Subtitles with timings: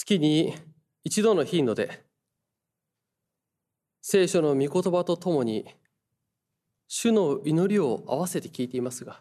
[0.00, 0.54] 月に
[1.04, 2.02] 一度の頻度で
[4.00, 5.66] 聖書の御言葉とともに
[6.88, 9.20] 主の祈りを合わせて聞いていますが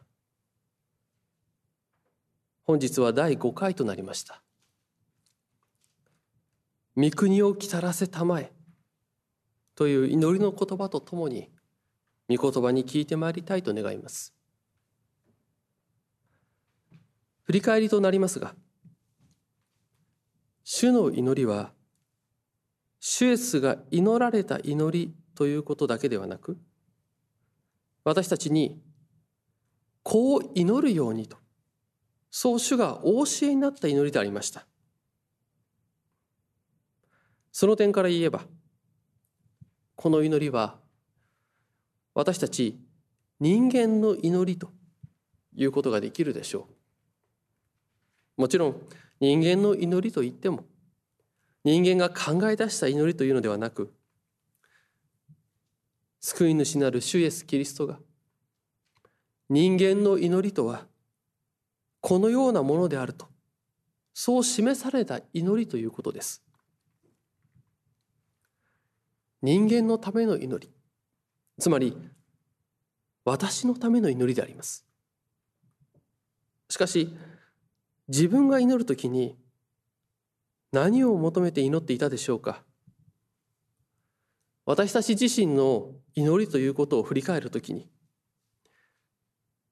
[2.64, 4.42] 本日は第5回となりました
[6.96, 8.54] 「御国を来たらせたまえ」
[9.76, 11.50] という祈りの言葉とともに
[12.30, 14.34] 御言葉に聞いてまいりたいと願います。
[17.44, 18.56] 振り返りとなりますが
[20.72, 21.72] 主の祈りは
[23.00, 26.60] シュエスが祈られた祈りということだけではなく
[28.04, 28.80] 私たちに
[30.04, 31.38] こう祈るようにと
[32.30, 34.68] そう主がお教えになった祈りでありました。
[37.52, 38.44] その点から言えば
[39.96, 40.78] この祈りは
[42.14, 42.78] 私たち
[43.40, 44.70] 人間の祈りと
[45.56, 46.68] いうことができるでしょ
[48.38, 48.42] う。
[48.42, 48.82] もちろん
[49.20, 50.66] 人間の祈りといっても
[51.64, 53.94] 人間が考え出した祈りというのではなく
[56.22, 58.00] 救い主なる主イエス・キリストが
[59.50, 60.86] 人間の祈りとは
[62.02, 63.28] このようなものであると
[64.14, 66.44] そう示された祈りということです。
[69.42, 70.74] 人間のための祈り
[71.58, 71.96] つまり
[73.24, 74.86] 私のための祈りであります。
[76.70, 77.16] しかし
[78.10, 79.38] 自分が祈るときに
[80.72, 82.64] 何を求めて祈っていたでしょうか？
[84.66, 87.90] 私たち自身の祈りということを振り返るときに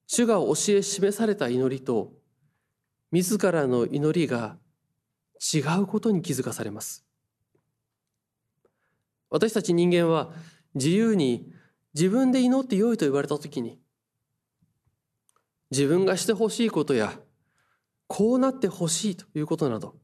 [0.06, 2.14] 主が教え示された祈りと
[3.12, 4.58] 自らの祈りが
[5.54, 7.06] 違うことに気づかされます。
[9.30, 10.32] 私たち人間は
[10.74, 11.52] 自由に
[11.94, 13.80] 自分で祈ってよいと言われたときに
[15.70, 17.20] 自分がしてほしいことや
[18.08, 19.95] こうなってほしいということなど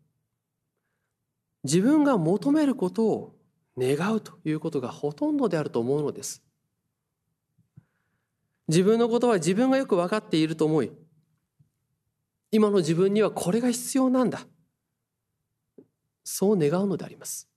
[1.63, 3.35] 自分が求めることを
[3.77, 6.43] 願うということがほとんどであると思うのです。
[8.67, 10.91] 自分のことは自分がよく分かっていると思い、
[12.51, 14.45] 今の自分にはこれが必要なんだ。
[16.23, 17.49] そう願うのであります。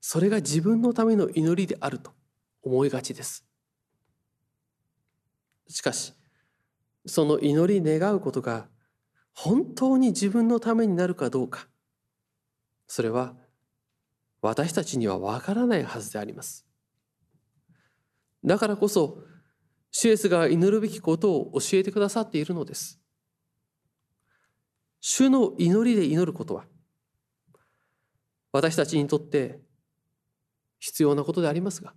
[0.00, 2.12] それが自分のための祈りであると
[2.62, 3.44] 思いがちです。
[5.68, 6.12] しかし、
[7.06, 8.68] その祈り願うことが
[9.34, 11.68] 本当に自分のためになるかどうか、
[12.86, 13.34] それは
[14.40, 16.66] 私たちにはわからないはずであります。
[18.44, 19.22] だからこそ、
[19.90, 23.00] シエスが祈るべきことを教えてくださっているのです。
[25.00, 26.66] 主の祈りで祈ることは、
[28.52, 29.60] 私たちにとって
[30.78, 31.94] 必要なことでありますが、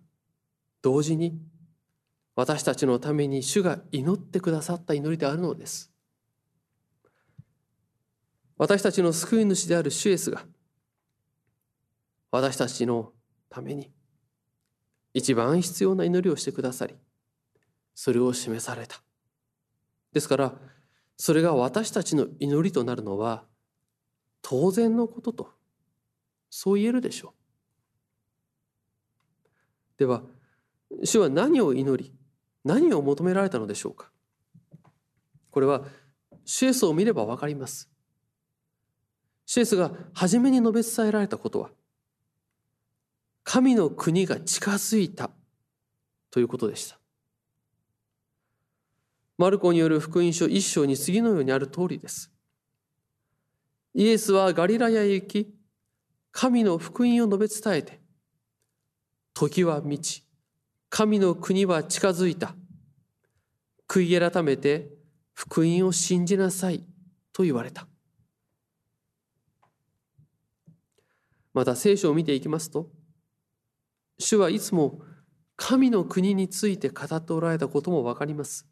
[0.81, 1.37] 同時に
[2.37, 5.91] 私たちのために主が祈ってくださった祈りであるのです。
[8.57, 10.45] 私たちの救い主であるシュエスが、
[12.31, 13.11] 私たちの
[13.49, 13.91] ために
[15.13, 16.95] 一番必要な祈りをしてくださり
[17.95, 19.01] それを示された
[20.13, 20.53] ですから
[21.17, 23.45] それが私たちの祈りとなるのは
[24.41, 25.49] 当然のことと
[26.49, 27.31] そう言えるでしょう
[29.99, 30.21] では
[31.03, 32.16] 主は何を祈り
[32.63, 34.11] 何を求められたのでしょうか？
[35.51, 35.83] これは
[36.45, 37.89] シエスを見れば分かります
[39.45, 41.69] シエスが初めに述べ伝えられたことは
[43.43, 45.29] 神の国が近づいた
[46.29, 46.99] ということでした。
[49.37, 52.29] マルコによる福音書一章に次のようにある通りです。
[53.93, 55.55] イエスはガリラヤへ行き、
[56.33, 58.01] 神の福音を述べ伝えて、
[59.33, 60.26] 時は満ち、
[60.89, 62.55] 神の国は近づいた。
[63.87, 64.89] 悔い改めて
[65.33, 66.83] 福音を信じなさい
[67.33, 67.87] と言われた。
[71.53, 72.89] また聖書を見ていきますと、
[74.19, 75.01] 主はいつも
[75.55, 78.67] 神の国について語っておられたこともわかります。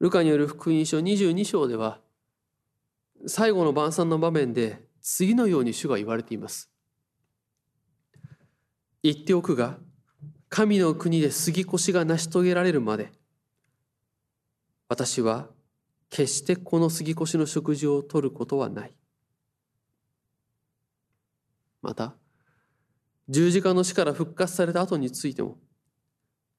[0.00, 2.00] ルカによる福音書22章では、
[3.26, 6.69] 最後の晩餐の場面で次のように主が言われています。
[9.02, 9.78] 言っておくが、
[10.48, 13.12] 神の国で杉越が成し遂げられるまで、
[14.88, 15.48] 私は
[16.10, 18.94] 決してこの杉越の食事を取ることはない。
[21.80, 22.14] また、
[23.28, 25.56] 十字架の死から復活された後についても、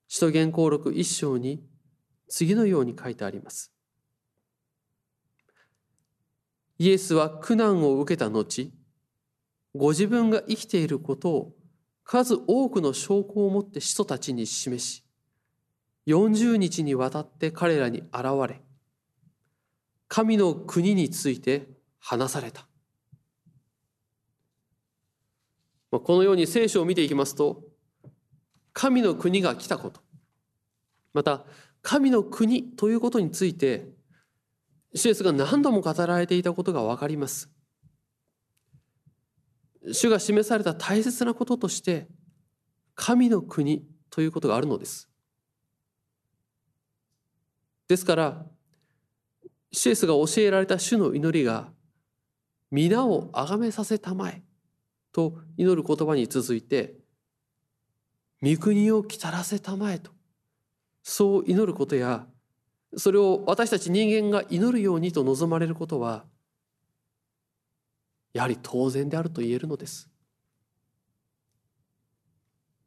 [0.08, 1.64] 使徒言行録一章に
[2.28, 3.72] 次のように書いてあります。
[6.80, 8.72] イエスは苦難を受けた後、
[9.76, 11.54] ご自分が生きていることを
[12.12, 15.06] 数多くの証拠を持って使徒たちに示し、
[16.08, 18.62] 40日にわたって彼らに現れ、
[20.10, 21.70] 神の国について
[22.00, 22.68] 話された。
[25.90, 27.64] このように聖書を見ていきますと、
[28.74, 30.02] 神の国が来たこと、
[31.14, 31.46] また
[31.82, 33.88] 神の国ということについて、
[34.94, 37.50] シエスが何度も語られていたことがわかります。
[39.92, 42.08] 主が示された大切なこととして、
[42.96, 45.10] 神の国ということがあるのです。
[47.88, 48.46] ですから、
[49.72, 51.70] シエスが教えられた主の祈りが
[52.72, 54.44] 皆を崇めさせたまえ
[55.14, 56.96] と祈る言葉に続いて
[58.42, 60.12] 御国を来たらせたまえと
[61.04, 62.26] そう祈ることや
[62.98, 66.26] それを私たち人間が祈るようにと望まれることは
[68.34, 70.10] やはり当然であると言えるのです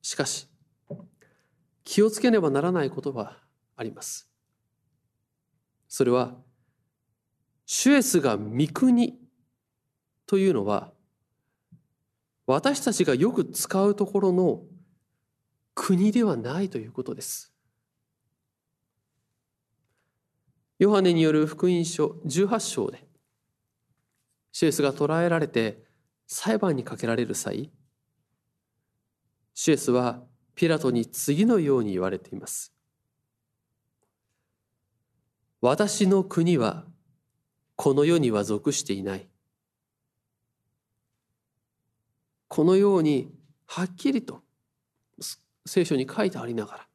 [0.02, 0.48] しかし
[1.84, 3.38] 気をつけねばならないことは
[3.76, 4.28] あります
[5.88, 6.34] それは
[7.66, 9.18] シュエスが御国
[10.26, 10.92] というのは
[12.46, 14.62] 私たちがよく使うところの
[15.74, 17.52] 国ではないということです。
[20.78, 23.06] ヨハネによる福音書18章で
[24.54, 25.82] シュエスが捕らえられて
[26.28, 27.72] 裁判にかけられる際
[29.52, 30.22] シュエスは
[30.54, 32.72] ピラトに次のように言われています。
[35.60, 36.84] 私の国は
[37.74, 39.28] この世には属していない。
[42.46, 43.34] このように
[43.66, 44.42] はっきりと
[45.66, 46.86] 聖書に書いてありながら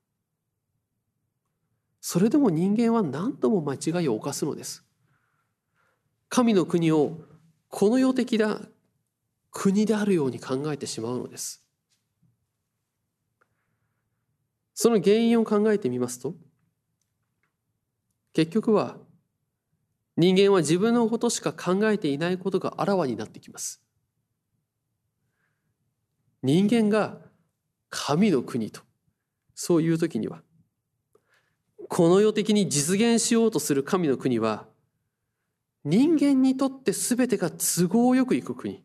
[1.99, 4.85] それでも人間は何度も間違いを犯すのです。
[6.29, 7.27] 神の国を
[7.69, 8.61] この世的な
[9.51, 11.65] 国であるように考えてしまうのです。
[14.73, 16.35] その原因を考えてみますと
[18.33, 18.97] 結局は
[20.15, 23.81] 人間は自分のことしか考えていないことがあらわになってきます。
[26.41, 27.17] 人間が
[27.89, 28.81] 神の国と、
[29.55, 30.41] そういう時には、
[31.89, 34.68] この世的に実現しようとする神の国は、
[35.85, 38.83] 人間にとって全てが都合よくいく国。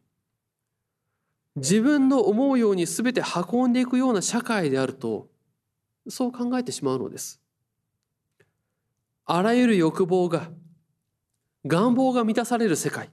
[1.56, 5.28] 自分の思うように全て運んでいくような社会であると、
[6.08, 7.40] そう考えてしまうのです。
[9.26, 10.50] あらゆる欲望が
[11.64, 13.10] 願望が満たされる世界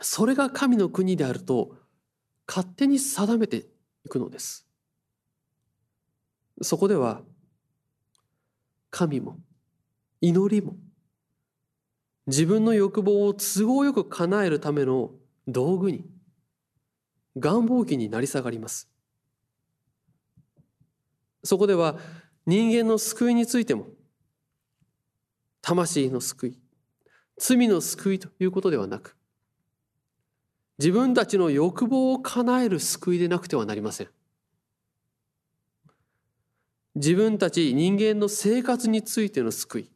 [0.00, 1.76] それが神の国であると
[2.46, 3.66] 勝手に定めて
[4.04, 4.66] いくのです
[6.62, 7.22] そこでは
[8.90, 9.38] 神も
[10.20, 10.76] 祈りも
[12.26, 15.10] 自分の欲望を都合よく叶えるための
[15.48, 16.04] 道具に
[17.36, 18.88] 願望機になり下がります。
[21.42, 21.98] そこでは
[22.46, 23.86] 人間の救いについても
[25.62, 26.58] 魂の救い
[27.38, 29.16] 罪の救いということではなく
[30.78, 34.08] 自分たちの欲望を叶える救いでなくてはなりません。
[36.94, 39.90] 自分たち人間の生活についての救い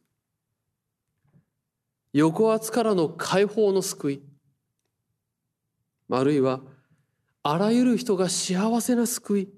[2.17, 4.23] 抑圧からの解放の救い。
[6.09, 6.61] あるいは
[7.43, 9.49] あらゆる人が幸せな救い、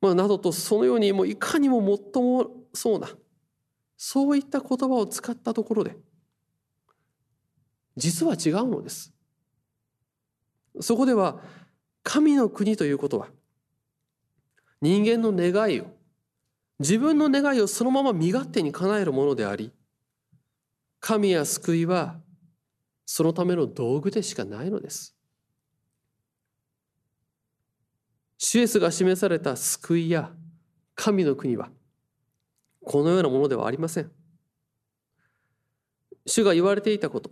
[0.00, 3.08] まあ、などとそのようにもういかにももっともそうな
[3.96, 5.96] そういった言葉を使ったところで
[7.96, 9.12] 実は違うのです。
[10.80, 11.40] そこでは
[12.02, 13.28] 神の国ということは
[14.80, 15.86] 人間の願いを
[16.78, 19.72] 自分の願いをそのまま身勝手に叶えるものであり
[21.06, 22.16] 神や救いは
[23.04, 25.14] そのための道具でしかないのです
[28.38, 30.30] シュエスが示された救いや
[30.94, 31.68] 神の国は
[32.84, 34.10] このようなものではありません。
[36.26, 37.30] 主が言われていたこと、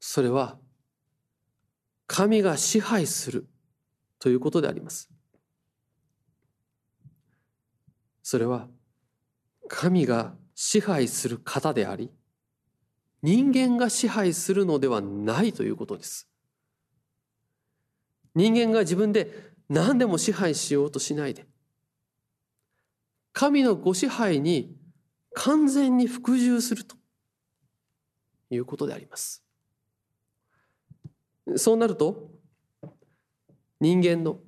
[0.00, 0.56] それは
[2.06, 3.46] 神が支配する
[4.18, 5.10] ということであります。
[8.22, 8.68] それは
[9.68, 12.10] 神が支配する方であり、
[13.26, 16.28] 人間が支配するのではないということです。
[18.36, 21.44] 人間が自分で何でも支配しようとしないで、
[23.32, 24.76] 神のご支配に
[25.34, 26.94] 完全に服従すると
[28.50, 29.42] いうことであります。
[31.56, 32.30] そうなると
[33.80, 34.38] 人間の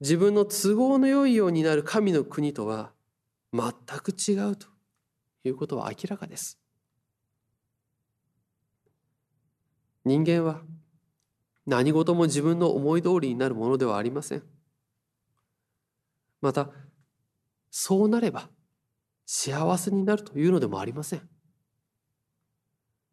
[0.00, 2.90] 自分の都合の良いようになる神の国とは
[3.52, 4.66] 全く違うと
[5.44, 6.61] いうことは明らかです。
[10.04, 10.62] 人間は
[11.66, 14.42] 何事も自分の思い通りになるものではありません。
[16.40, 16.70] また
[17.70, 18.48] そうなれば
[19.24, 21.28] 幸せになるというのでもありません。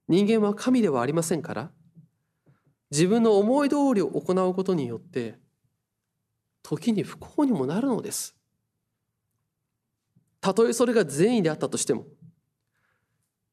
[0.07, 1.71] 人間は神ではありませんから
[2.89, 5.37] 自分の思い通りを行うことによって
[6.63, 8.35] 時に不幸にもなるのです
[10.41, 12.05] たとえそれが善意であったとしても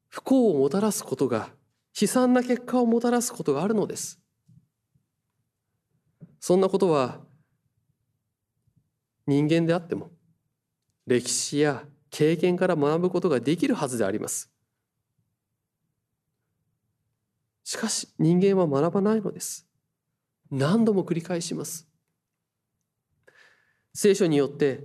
[0.08, 1.50] 不幸をもたらすことが
[1.98, 4.20] 悲惨な結果をもたらすことがあるのです。
[6.40, 7.20] そんなことは
[9.26, 10.10] 人間であっても
[11.06, 14.52] 歴史や経験から学ぶことができるはずであります。
[17.64, 19.66] しかし人間は学ばないのです。
[20.50, 21.88] 何度も繰り返します。
[23.94, 24.84] 聖書によって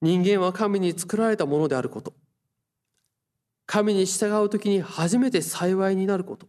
[0.00, 2.14] 人間は神に作られたものであること。
[3.66, 6.48] 神に従う時に初めて幸いになること。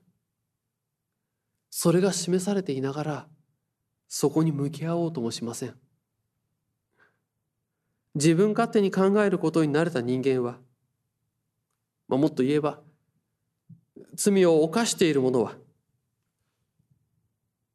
[1.69, 3.27] それが示されていながら
[4.07, 5.75] そこに向き合おうともしません。
[8.15, 10.57] 自分勝手に考えることに慣れた人間は、
[12.07, 12.79] まあ、もっと言えば
[14.13, 15.57] 罪を犯している者は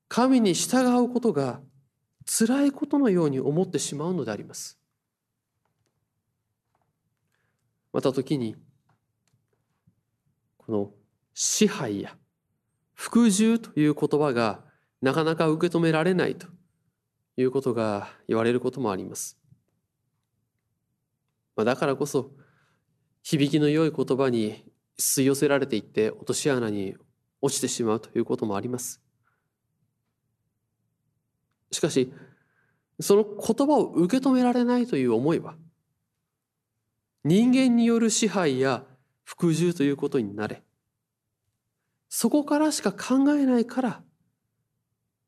[0.09, 1.61] 神に従うことが
[2.25, 4.79] 辛いことのように思ってしまうのであります。
[7.93, 8.57] また時に
[10.71, 10.91] この
[11.35, 12.17] 支配や
[12.95, 14.61] 服従という言葉が
[15.03, 16.47] なかなか受け止められないと
[17.37, 19.37] いうことが言われることもあります。
[21.57, 22.31] まあだからこそ
[23.25, 24.65] 響きの良い言葉に
[24.97, 26.95] 吸い寄せられていって落とし穴に
[27.43, 29.03] 落ちてしまうということもあります。
[31.73, 32.12] しかし
[33.00, 35.57] その言葉を受け止められないという思いは
[37.25, 38.85] 人間による支配や
[39.31, 40.61] 服従ということになれ。
[42.09, 44.03] そこからしか考えないから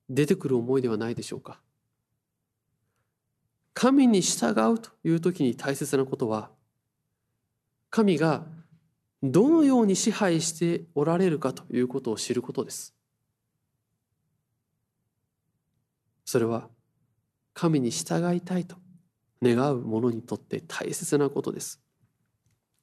[0.09, 1.61] 出てくる思いではないでしょうか。
[3.75, 6.51] 神に従うという時に大切なことは
[7.91, 8.45] 神が
[9.23, 12.97] どのように支配しておられるかということを知ることです。
[16.25, 16.69] それは
[17.55, 18.75] 神に従いたいと
[19.41, 21.82] 願う者にとって大切なことです。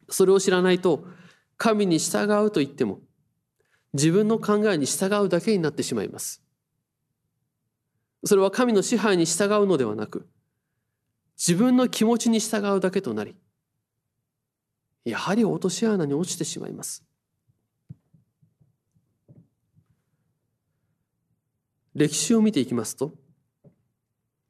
[0.10, 1.06] それを知らないと
[1.58, 3.00] 神に従うと言っても
[3.94, 6.44] 自分の考えに従うだけになってしまいます。
[8.26, 10.28] それは神の支配に従うのではなく
[11.38, 13.38] 自分の気持ちに従うだけとなり
[15.06, 17.06] やはり落とし穴に落ちてしまいます。
[21.96, 23.14] 歴史を見ていきますと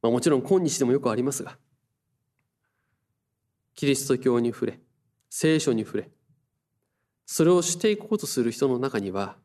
[0.01, 1.58] まあ、もちろん今日でもよくありますが
[3.75, 4.80] キリスト教に触れ
[5.30, 6.10] 聖書に触れ。
[7.26, 9.36] それをしていこうとする人の中には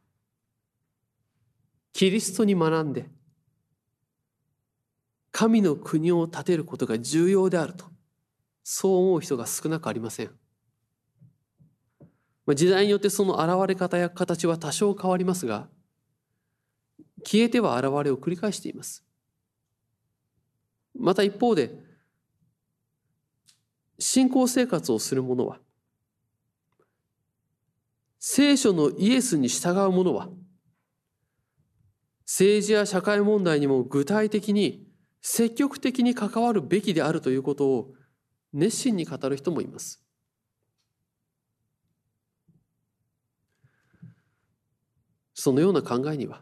[1.93, 3.11] キリストに学んで
[5.31, 7.85] 神の国を建てることが重要であると
[8.62, 10.31] そう思う人が少なくありません。
[12.55, 15.69] 時代によってその現れ方や形は多少変わりますが
[17.23, 19.05] 消えては現れを繰り返しています。
[20.99, 21.71] また一方で
[23.99, 25.59] 信仰生活をする者は
[28.26, 30.31] 聖書のイエスに従う者は
[32.21, 34.88] 政治や社会問題にも具体的に
[35.21, 37.93] 積極的に関わるべきであるということを
[38.54, 40.02] 熱心に語る人もいます。
[45.35, 46.40] そのような考えには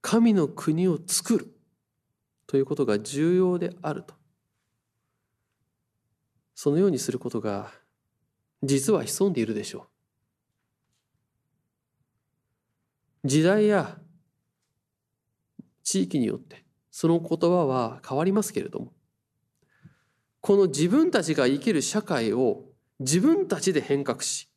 [0.00, 1.56] 神の国を作る
[2.48, 4.14] ということが重要であると
[6.56, 7.70] そのようにすることが
[8.62, 9.88] 実は潜んでいるでしょ
[13.24, 13.98] う時代や
[15.82, 18.92] 地域によってその言葉は変わりますけれども
[20.40, 22.64] この自分たちが生きる社会を
[23.00, 24.48] 自分たちで変革し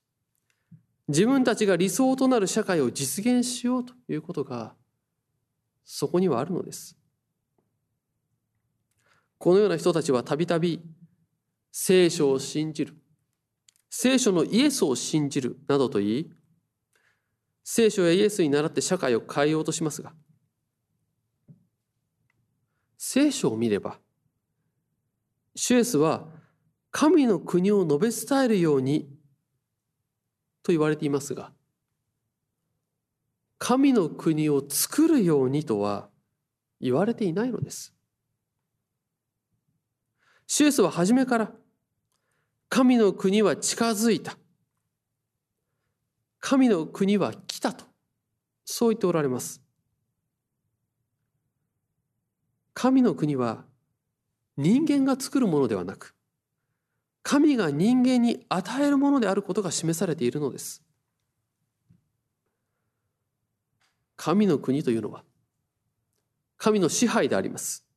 [1.10, 4.76] 自分たちが理想となる社会を実現しようということが
[5.84, 6.96] そこにはあるのです。
[9.40, 10.84] このような人たちはたびたび
[11.72, 12.96] 聖書を信じる
[13.90, 16.32] 聖書のイエスを信じるなどと言い
[17.64, 20.14] 聖書やイエスに倣って社会を変えようとしますが
[22.98, 23.98] 聖書を見れば
[25.56, 26.28] シュエスは
[26.92, 29.10] 神の国を述べ伝えるように
[30.64, 31.52] と言われていますが
[33.60, 36.10] 神の国を作るようにとは
[36.80, 37.94] 言われていないのです。
[40.48, 41.52] シュエスは初めから
[42.70, 44.38] 神の国は近づいた。
[46.40, 47.86] 神の国は来たと。
[48.64, 49.62] そう言っておられます。
[52.76, 53.66] 神の国は
[54.56, 56.16] 人間が作るものではなく、
[57.24, 60.84] 神が人間に与えるものであることが示されているのです。
[64.16, 65.24] 神の国というのは、
[66.58, 67.89] 神の支配であります。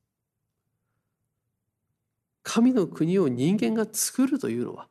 [2.43, 4.87] 神の国を人間が作るというのは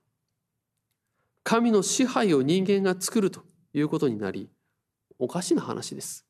[1.45, 3.43] 神の支配を人間が作ると
[3.75, 4.49] いうことになり
[5.19, 6.27] おかしな話です。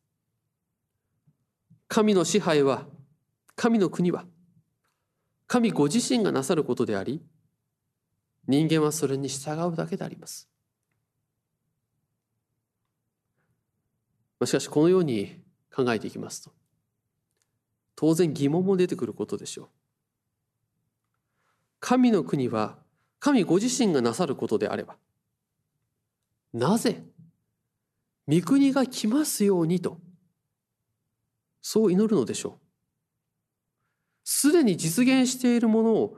[1.88, 2.86] 神の支配は
[3.54, 4.24] 神の国は
[5.46, 7.22] 神ご自身がなさることであり
[8.48, 10.48] 人間はそれに従うだけであります。
[14.44, 15.40] しかしこのように
[15.72, 16.50] 考えていきますと
[17.94, 19.68] 当然疑問も出てくることでしょう。
[21.82, 22.78] 神の国は
[23.18, 24.94] 神ご自身がなさることであれば
[26.54, 27.02] なぜ
[28.28, 29.98] 御国が来ますようにと
[31.60, 32.52] そう祈るのでしょう
[34.22, 36.16] すでに実現しているものを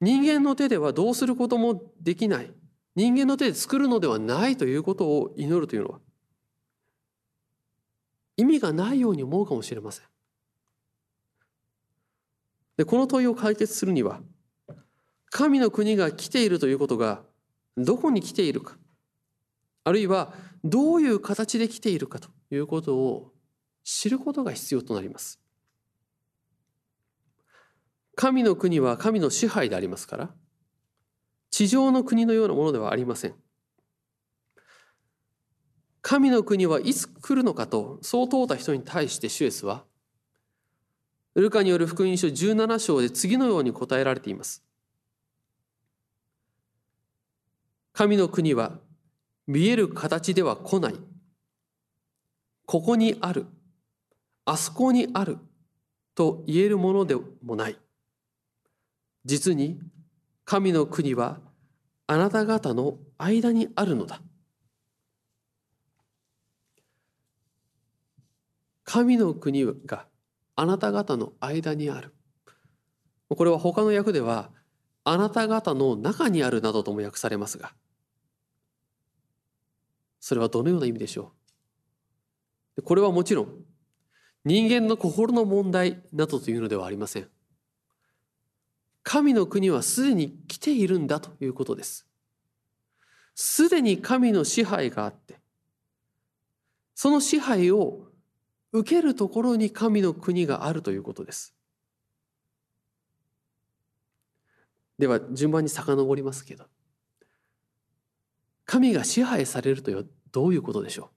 [0.00, 2.52] 人間の手ではどうすることもできない
[2.94, 5.98] 人間の手で作るのではないということを祈るというのは
[8.36, 10.06] 意味がないように思うかもしれません。
[12.76, 14.20] でこの問いを解決するには
[15.32, 17.22] 神の国が来ているということが
[17.78, 18.76] どこに来ているか
[19.82, 23.32] あるいはどういう形で来ているかということを
[23.82, 25.40] 知ることが必要となります。
[28.14, 30.30] 神の国は神の支配でありますから
[31.50, 33.34] 地上の国のようなものではありません。
[36.02, 39.84] 神の国はいつ来るのかとそう問うた人に対してシュエスは
[41.34, 44.62] ルカによる福音書17章で次のように答えられています。
[47.92, 48.78] 神の国は
[49.46, 50.94] 見える形では来ない。
[52.66, 53.46] ここにある。
[54.44, 55.38] あそこにある。
[56.14, 57.78] と言えるものでもない。
[59.24, 59.80] 実に
[60.44, 61.40] 神の国は
[62.06, 64.20] あなた方の間にあるのだ。
[68.84, 70.06] 神の国が
[70.56, 72.14] あなた方の間にある。
[73.28, 74.50] これは他の訳では
[75.04, 77.72] あなた方の中にあるなどとも訳されますが
[80.24, 81.32] それはどのような意味でしょ
[82.76, 82.82] う？
[82.82, 83.48] これはもちろん
[84.44, 87.28] 人間の心の問題などというのではありません。
[89.02, 92.06] 神の国はすでに来ているんだということです。
[93.34, 95.40] すでに神の支配があって
[96.94, 98.06] その支配を
[98.70, 101.52] 受けるところに神の国があるということです。
[105.00, 106.66] では順番に遡りますけど。
[108.64, 111.08] 神が支配されるとはどういうことでしょう？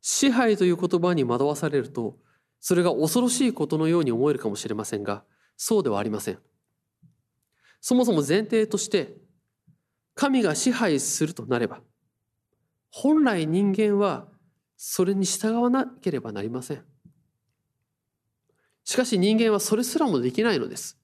[0.00, 2.16] 支配という言葉に惑わされると
[2.60, 5.24] それが恐ろしいことのように思えるかもしれませんが
[5.56, 6.38] そうではありません。
[7.80, 9.16] そもそも前提として
[10.14, 11.80] 神が支配するとなれば
[12.90, 14.26] 本来人間は
[14.76, 16.84] それに従わなければなりません。
[18.84, 20.97] しかし人間はそれすらもできないのです。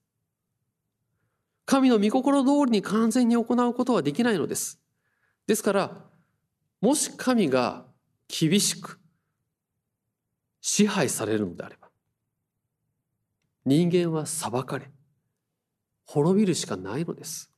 [1.66, 4.80] 神の御心通りに完全に行うことはできないのです。
[5.46, 6.04] ですから、
[6.80, 7.86] もし神が
[8.28, 9.00] 厳しく
[10.60, 11.90] 支配されるのであれば、
[13.64, 14.90] 人間は裁かれ、
[16.06, 17.50] 滅びるしかないのです。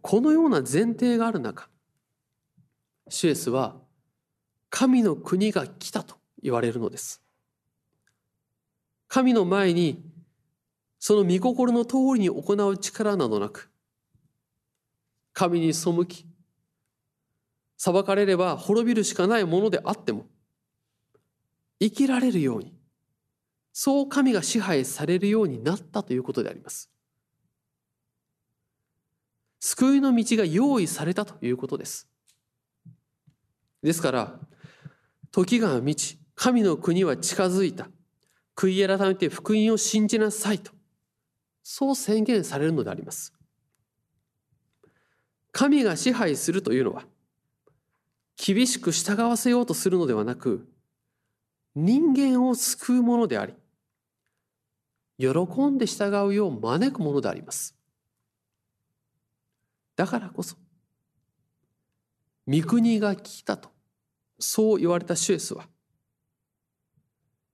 [0.00, 1.68] このような前提がある中、
[3.08, 3.76] シュエスは
[4.70, 7.22] 神の国が来たと言われるのです。
[9.06, 10.11] 神の前に
[11.04, 13.72] その御心の通りに行う力などなく
[15.32, 16.28] 神に背き
[17.76, 20.26] 裁かれれば滅びるしかないものであっても
[21.80, 22.72] 生きられるように
[23.72, 26.88] そう神が支配されるようになったということであります。
[29.58, 32.06] 救いの道が用意されたということです。
[33.82, 34.38] ですから、
[35.32, 37.88] 時が満ち、神の国は近づいた。
[38.54, 40.70] 悔い改めて福音を信じなさいと。
[41.62, 43.32] そう宣言されるのであります。
[45.52, 47.04] 神が支配するというのは、
[48.36, 50.68] 厳しく従わせようとするのではなく、
[51.74, 53.54] 人間を救うものであり、
[55.18, 55.28] 喜
[55.66, 57.76] んで従うよう招くものであります。
[59.94, 60.56] だからこそ、
[62.48, 63.70] 御国が来たと
[64.38, 65.68] そう言われたシュエスは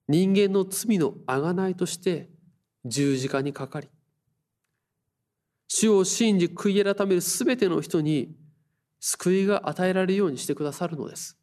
[0.08, 2.30] 人間の罪の贖いとして
[2.86, 3.88] 十字架にかかり
[5.68, 8.34] 主を信じ悔い改めるすべての人に
[9.00, 11.38] 救いが与えられるようにしてくださるのです。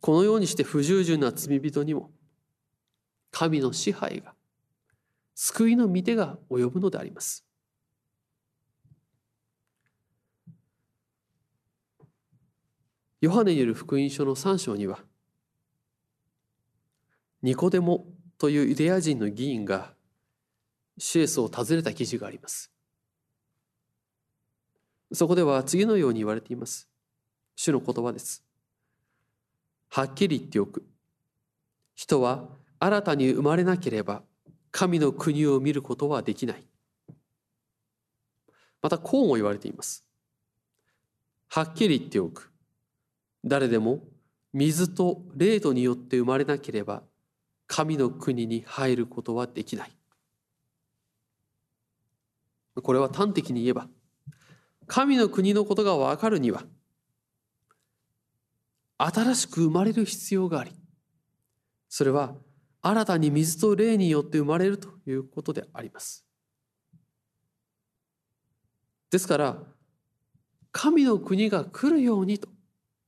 [0.00, 2.12] このようにして不従順な罪人にも
[3.32, 4.34] 神の支配が
[5.34, 7.44] 救いの御手が及ぶのであります。
[13.20, 15.00] ヨハネによる福音書の3章には
[17.42, 18.06] ニコデモ
[18.38, 19.97] というユダヤ人の議員が
[20.98, 22.70] シエスを訪ねた記事があります。
[25.12, 26.88] そこでは次のように言われています。
[27.56, 28.44] 主の言葉です。
[29.88, 30.84] はっきり言っておく。
[31.94, 34.22] 人は新たに生まれなければ
[34.70, 36.64] 神の国を見ることはできない。
[38.82, 40.04] またこうも言われています。
[41.48, 42.52] はっきり言っておく。
[43.44, 44.00] 誰でも
[44.52, 47.02] 水と霊度によって生まれなければ
[47.66, 49.97] 神の国に入ることはできない。
[52.82, 53.88] これは端的に言えば
[54.86, 56.64] 神の国のことが分かるには
[58.96, 60.72] 新しく生まれる必要があり
[61.88, 62.34] それは
[62.80, 66.24] 新たに水と霊によって生まれるということであります。
[69.10, 69.58] ですから
[70.70, 72.48] 神の国が来るようにと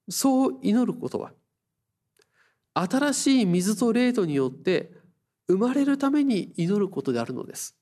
[0.08, 1.32] そう祈ることは
[2.74, 4.92] 新しい水と霊とによって
[5.46, 7.76] 生まれるために祈ることであるのです。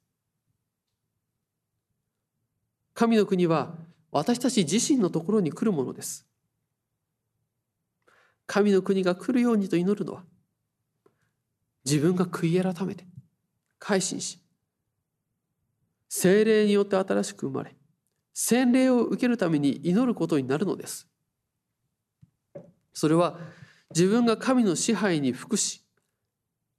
[2.99, 3.77] 神の国は
[4.11, 6.27] 私たち自身のところに来るものです。
[8.45, 10.25] 神の国が来るようにと祈るのは
[11.85, 13.05] 自分が悔い改めて
[13.79, 14.41] 改心し
[16.09, 17.77] 精霊によって新しく生まれ
[18.35, 21.07] 洗礼を受けるために祈ることになるのです。
[22.93, 23.39] それは
[23.95, 25.85] 自分が神の支配に服し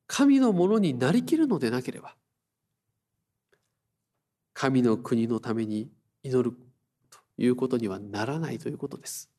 [0.06, 2.14] 神のものになりきるのでなければ
[4.54, 5.90] 神の国のために
[6.24, 6.56] 祈る
[7.10, 9.30] ということにはならないということです。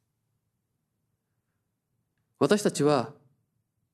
[2.39, 3.13] 私たちは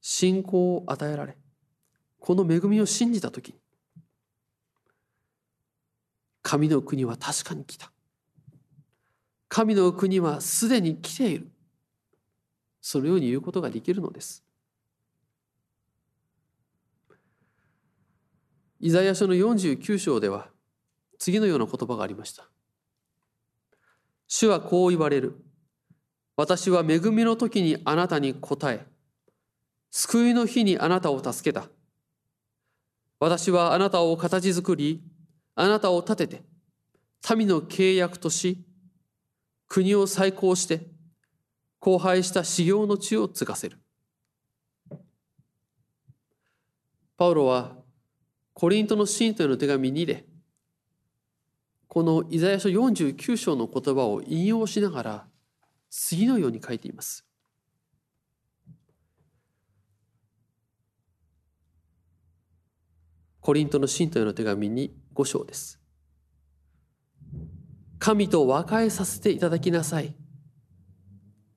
[0.01, 1.37] 信仰を与えられ
[2.21, 3.55] この恵みを信じた時に
[6.43, 7.91] 神の国は確かに来た。
[9.49, 11.51] 神の国はすでに来ている。
[12.81, 14.45] そのように言うことができるのです。
[18.79, 20.49] イザヤ書の49章では
[21.19, 22.49] 次のような言葉がありました。
[24.29, 25.37] 主はこう言われる。
[26.37, 28.85] 私は恵みの時にあなたに答え
[29.91, 31.69] 救いの日にあなたを助けた。
[33.19, 35.03] 私はあなたを形作り
[35.55, 36.43] あなたを立てて
[37.35, 38.63] 民の契約とし
[39.67, 40.87] 国を再興して
[41.81, 43.79] 荒廃した修行の地を継がせる。
[47.17, 47.77] パウロは
[48.53, 50.27] コリントの信徒への手紙2で
[51.97, 55.27] このイザヤ書49章の言葉を引用しながら
[55.89, 57.25] 次のように書いています
[63.41, 65.81] コリントの信徒への手紙に5章です。
[67.99, 70.15] 神と和解させていただきなさい。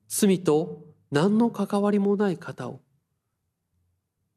[0.07, 2.79] 罪と何の関わりもない方を。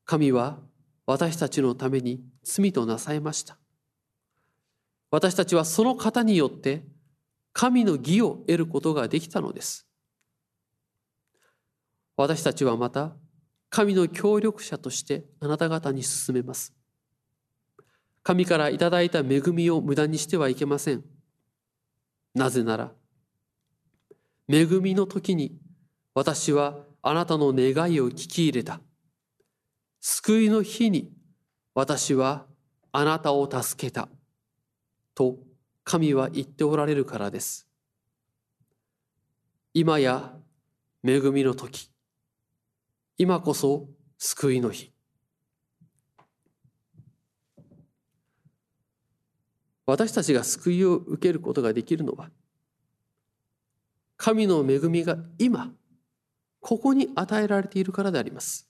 [0.05, 0.59] 神は
[1.07, 3.62] 私たちのために罪となさいました。
[5.13, 6.83] 私たちはその方によって
[7.53, 9.87] 神の義を得ることができたのです。
[12.17, 13.13] 私たちはまた
[13.69, 16.75] 神の協力者としてあなた方に進めます。
[18.23, 21.05] 神からいただいた恵みを無駄にしてはいけません。
[22.35, 22.93] なぜなら、
[24.49, 25.59] 恵みの時に
[26.15, 28.81] 私はあなたの願いを聞き入れた。
[30.01, 31.13] 救いの日に
[31.75, 32.47] 私は
[32.93, 34.09] あなたを助けた。
[35.15, 35.39] と
[35.85, 37.69] 神は言っておられるからです。
[39.75, 40.35] 今や
[41.05, 41.91] 恵みの時。
[43.19, 44.93] 今こそ救いの日。
[49.87, 52.31] 私たちが救いを受けることができるのは
[54.17, 55.71] 神の恵みが今
[56.61, 58.69] ここに与えられているからであります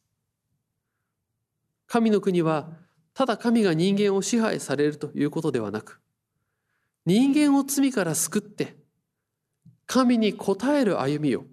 [1.86, 2.70] 神の国は
[3.14, 6.01] ただ神が人間を支配されるということではなく
[7.04, 8.76] 人間を罪から救って
[9.86, 11.44] 神に応える歩みを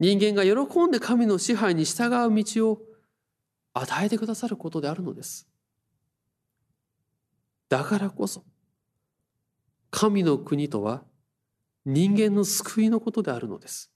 [0.00, 2.82] 人間が喜んで神の支配に従う道を
[3.74, 5.48] 与えてくださることであるのです
[7.68, 8.44] だからこそ
[9.90, 11.02] 神の国とは
[11.84, 13.90] 人間の救いのことであるのです。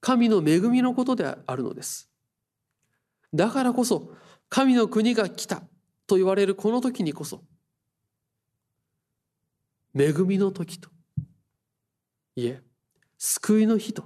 [0.00, 2.10] 神の恵みのことであるのです。
[3.32, 4.12] だからこそ
[4.48, 5.62] 神の国が来た
[6.06, 7.42] と言われるこの時にこそ
[9.98, 10.90] 恵みの時と
[12.36, 12.62] いえ
[13.16, 14.04] 救いの日と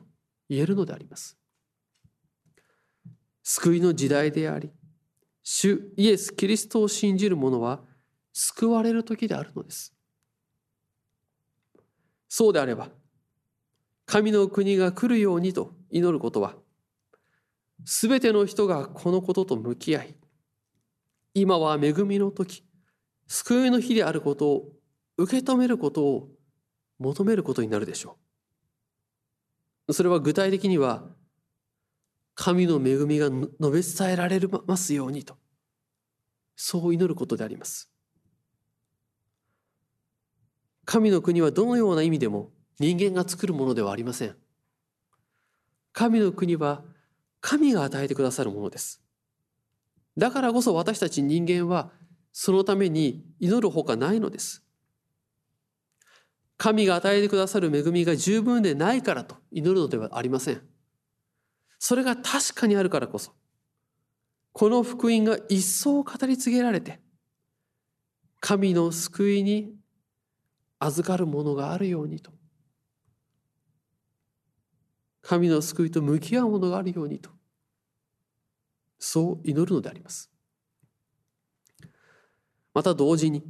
[0.48, 1.36] 言えるのであります。
[3.42, 4.70] 救いの時代であり
[5.42, 7.80] 主イエス・キリストを信じる者は
[8.32, 9.92] 救われる時であるのです。
[12.28, 12.88] そうであれば、
[14.06, 16.54] 神の国が来るようにと祈ることは、
[17.84, 20.16] すべての人がこのことと向き合い、
[21.34, 22.64] 今は恵みの時、
[23.26, 24.72] 救いの日であることを
[25.16, 26.28] 受け止めることを
[26.98, 28.18] 求めることになるでしょ
[29.88, 29.92] う。
[29.92, 31.04] それは具体的には、
[32.34, 35.36] 神の恵みが述べ伝えられますようにと、
[36.56, 37.90] そう祈ることであります。
[40.84, 44.36] 神の国はどのような意味でも人間が作るものではありません。
[45.92, 46.82] 神の国は
[47.40, 49.02] 神が与えてくださるものです。
[50.16, 51.90] だからこそ私たち人間は
[52.32, 54.61] そのために祈るほかないのです。
[56.62, 60.62] 神が与えてくださる恵みが十分でないからと祈るのではありません。
[61.80, 63.32] それが確かにあるからこそ、
[64.52, 67.00] この福音が一層語り継げられて、
[68.38, 69.74] 神の救いに
[70.78, 72.30] 預かるものがあるようにと。
[75.20, 77.30] 神の救いと向き合うものがあるようにと。
[79.00, 80.30] そう祈るのであります。
[82.72, 83.42] また同時に、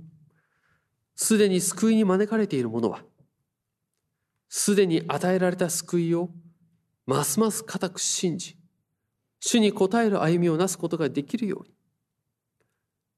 [1.23, 3.05] すでに救いに招かれている者は、
[4.49, 6.31] すでに与えられた救いを
[7.07, 8.57] ますます固く信じ、
[9.39, 11.75] 主に応える歩みをなすことができるように、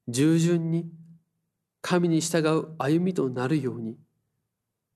[0.08, 0.90] 従順に
[1.80, 3.96] 神に従う歩みとなるように、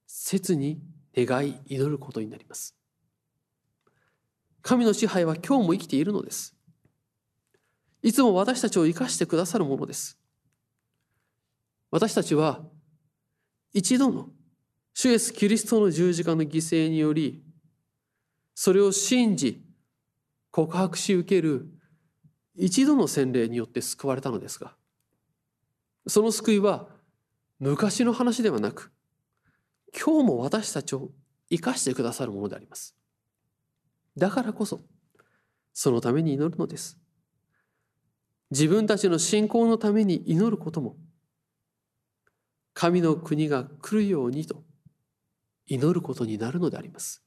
[0.06, 0.78] 切に
[1.16, 2.76] 願い祈ることになります。
[4.60, 6.54] 神の支配は今日も生きているのです。
[8.02, 10.18] いつも私たちを生かしてくださるものです。
[11.90, 12.62] 私たちは
[13.78, 14.28] 一度の
[14.92, 17.44] 主イエス・キリストの十字架の犠牲により
[18.56, 19.62] それを信じ
[20.50, 21.68] 告白し受ける
[22.56, 24.74] 一度の洗礼によって救われたのですが
[26.08, 26.88] その救いは
[27.60, 28.90] 昔の話ではなく
[29.96, 31.10] 今日も私たちを
[31.48, 32.96] 生かしてくださるものであります。
[34.16, 34.80] だからこそ
[35.72, 36.98] そのために祈るのです。
[38.50, 40.96] 自分たちの信仰のために祈ることも
[42.80, 44.62] 神の国が来るようにと
[45.66, 47.24] 祈ることになるのであります。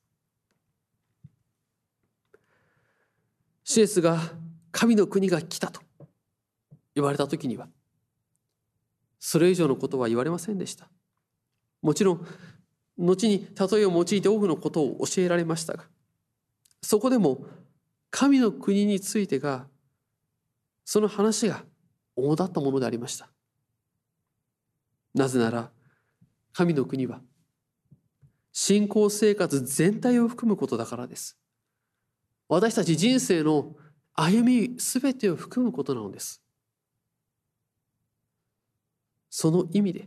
[3.65, 4.17] シエスが
[4.71, 5.81] 神の国が来たと
[6.95, 7.67] 言われた時には
[9.19, 10.87] それ以上のことは言われませんでした。
[11.81, 12.25] もちろん
[12.97, 15.83] 後に例えを用いて多くのことを教えられましたが
[16.81, 17.45] そこでも
[18.09, 19.67] 神の国についてが
[20.85, 21.65] その話が
[22.15, 23.30] 主だったものでありました。
[25.13, 25.71] なぜなら
[26.53, 27.21] 神の国は
[28.51, 31.37] 信仰生活全体を含むことだからです
[32.47, 33.75] 私たち人生の
[34.13, 36.41] 歩み全てを含むことなのです。
[39.29, 40.05] その意味で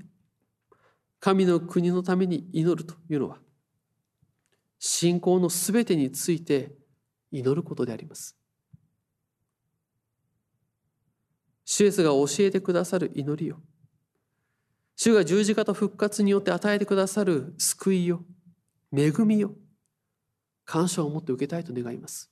[1.18, 3.38] 神の国のために祈るというのは
[4.78, 6.74] 信仰の全てについて
[7.32, 8.36] 祈ることであります。
[11.64, 13.56] 主イエスが教えてくださる祈りを
[14.96, 18.20] 主が十字架と復活によって与えてくださる救いを
[18.96, 19.52] 恵みを
[20.64, 22.30] 感謝を持って受けたいと願います。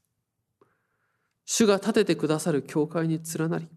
[1.44, 3.68] 主が立ててくださる教会に連なり、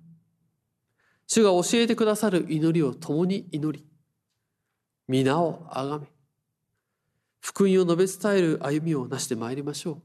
[1.28, 3.86] 主が教えてくださる祈りを共に祈り、
[5.08, 6.08] 皆をあがめ、
[7.42, 10.02] 福音を述べ伝える歩みをなしてまいりましょう。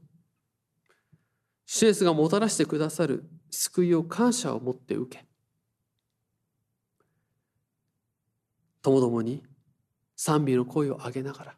[1.65, 5.25] 主イエスがもたらしてくださる救いを感謝を持って受け、
[8.81, 9.43] ともどもに
[10.15, 11.55] 賛美の声を上げながら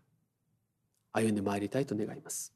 [1.11, 2.52] 歩んでまいりたいと願います。